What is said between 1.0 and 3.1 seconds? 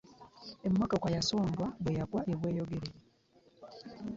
y'asooda bweyagwa eBweyogerere